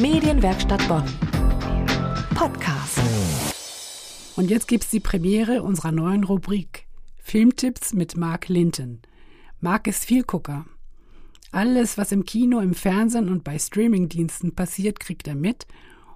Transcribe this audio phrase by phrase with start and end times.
[0.00, 1.02] Medienwerkstatt Bonn.
[2.36, 3.00] Podcast.
[4.36, 6.86] Und jetzt gibt's die Premiere unserer neuen Rubrik
[7.18, 9.00] Filmtipps mit Mark Linton.
[9.60, 10.66] Mark ist Vielgucker.
[11.50, 15.66] Alles, was im Kino, im Fernsehen und bei Streamingdiensten passiert, kriegt er mit.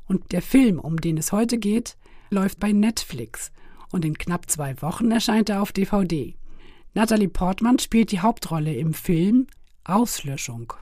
[0.07, 1.97] Und der Film, um den es heute geht,
[2.31, 3.51] läuft bei Netflix.
[3.91, 6.37] Und in knapp zwei Wochen erscheint er auf DVD.
[6.95, 9.49] Natalie Portman spielt die Hauptrolle im Film
[9.83, 10.73] Auslöschung.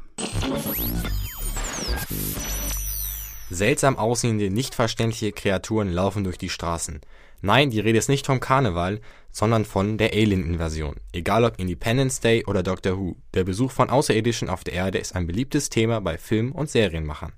[3.51, 7.01] Seltsam aussehende, nicht verständliche Kreaturen laufen durch die Straßen.
[7.43, 9.01] Nein, die Rede ist nicht vom Karneval,
[9.33, 10.97] sondern von der Alien-Invasion.
[11.13, 15.17] Egal ob Independence Day oder Doctor Who, der Besuch von Außerirdischen auf der Erde ist
[15.17, 17.33] ein beliebtes Thema bei Film- und Serienmachern.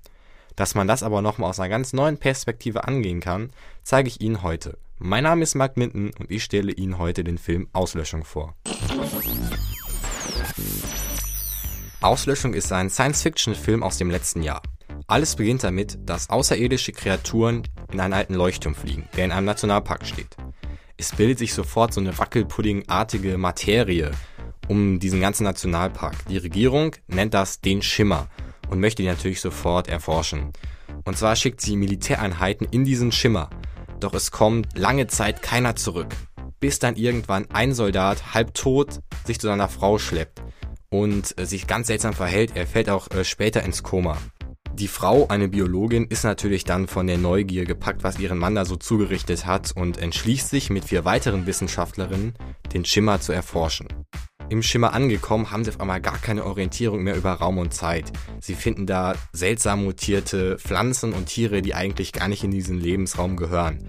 [0.55, 3.49] Dass man das aber nochmal aus einer ganz neuen Perspektive angehen kann,
[3.81, 4.77] zeige ich Ihnen heute.
[4.99, 8.55] Mein Name ist Mark Minton und ich stelle Ihnen heute den Film Auslöschung vor.
[12.01, 14.61] Auslöschung ist ein Science-Fiction-Film aus dem letzten Jahr.
[15.07, 20.05] Alles beginnt damit, dass außerirdische Kreaturen in einen alten Leuchtturm fliegen, der in einem Nationalpark
[20.05, 20.37] steht.
[20.97, 24.11] Es bildet sich sofort so eine wackelpuddingartige Materie
[24.67, 26.15] um diesen ganzen Nationalpark.
[26.29, 28.29] Die Regierung nennt das den Schimmer
[28.69, 30.53] und möchte ihn natürlich sofort erforschen.
[31.03, 33.49] Und zwar schickt sie Militäreinheiten in diesen Schimmer.
[33.99, 36.15] Doch es kommt lange Zeit keiner zurück,
[36.59, 40.41] bis dann irgendwann ein Soldat halb tot sich zu seiner Frau schleppt
[40.89, 42.55] und äh, sich ganz seltsam verhält.
[42.55, 44.17] Er fällt auch äh, später ins Koma.
[44.79, 48.65] Die Frau, eine Biologin, ist natürlich dann von der Neugier gepackt, was ihren Mann da
[48.65, 52.33] so zugerichtet hat und entschließt sich mit vier weiteren Wissenschaftlerinnen,
[52.73, 53.87] den Schimmer zu erforschen.
[54.49, 58.11] Im Schimmer angekommen, haben sie auf einmal gar keine Orientierung mehr über Raum und Zeit.
[58.39, 63.37] Sie finden da seltsam mutierte Pflanzen und Tiere, die eigentlich gar nicht in diesen Lebensraum
[63.37, 63.79] gehören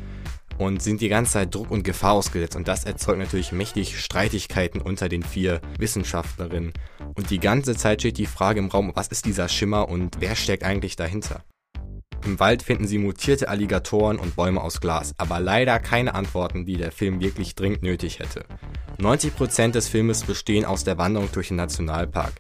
[0.59, 2.57] und sind die ganze Zeit Druck und Gefahr ausgesetzt.
[2.57, 6.73] Und das erzeugt natürlich mächtig Streitigkeiten unter den vier Wissenschaftlerinnen.
[7.15, 10.37] Und die ganze Zeit steht die Frage im Raum, was ist dieser Schimmer und wer
[10.37, 11.45] steckt eigentlich dahinter?
[12.25, 16.79] Im Wald finden sie mutierte Alligatoren und Bäume aus Glas, aber leider keine Antworten, die
[16.79, 18.47] der Film wirklich dringend nötig hätte.
[18.99, 22.33] 90% des Filmes bestehen aus der Wanderung durch den Nationalpark.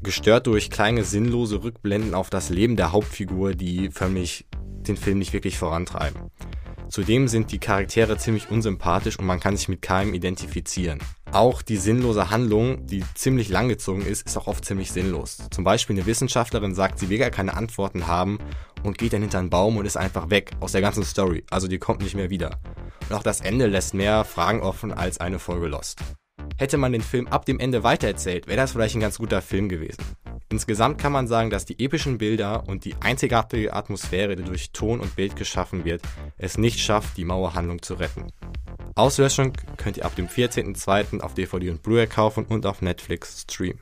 [0.00, 5.32] Gestört durch kleine sinnlose Rückblenden auf das Leben der Hauptfigur, die förmlich den Film nicht
[5.32, 6.30] wirklich vorantreiben.
[6.92, 10.98] Zudem sind die Charaktere ziemlich unsympathisch und man kann sich mit keinem identifizieren.
[11.32, 15.38] Auch die sinnlose Handlung, die ziemlich langgezogen ist, ist auch oft ziemlich sinnlos.
[15.50, 18.38] Zum Beispiel eine Wissenschaftlerin sagt, sie will gar keine Antworten haben
[18.82, 21.44] und geht dann hinter einen Baum und ist einfach weg aus der ganzen Story.
[21.48, 22.60] Also die kommt nicht mehr wieder.
[23.08, 25.98] Und auch das Ende lässt mehr Fragen offen als eine Folge Lost.
[26.58, 29.70] Hätte man den Film ab dem Ende weitererzählt, wäre das vielleicht ein ganz guter Film
[29.70, 30.02] gewesen.
[30.52, 35.00] Insgesamt kann man sagen, dass die epischen Bilder und die einzigartige Atmosphäre, die durch Ton
[35.00, 36.02] und Bild geschaffen wird,
[36.36, 38.26] es nicht schafft, die Mauerhandlung zu retten.
[38.94, 41.20] Auslöschung könnt ihr ab dem 14.02.
[41.20, 43.80] auf DVD und Blu-ray kaufen und auf Netflix streamen.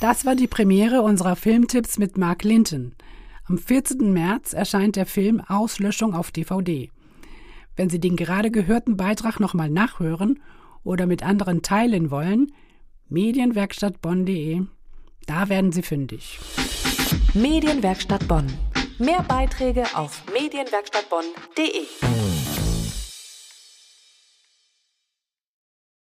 [0.00, 2.94] Das war die Premiere unserer Filmtipps mit Mark Linton.
[3.44, 4.14] Am 14.
[4.14, 6.90] März erscheint der Film Auslöschung auf DVD.
[7.76, 10.40] Wenn Sie den gerade gehörten Beitrag nochmal nachhören
[10.84, 12.50] oder mit anderen teilen wollen,
[13.08, 14.62] medienwerkstattbonn.de.
[15.26, 16.38] Da werden Sie fündig.
[17.34, 18.46] Medienwerkstatt Bonn.
[18.98, 22.25] Mehr Beiträge auf medienwerkstattbonn.de.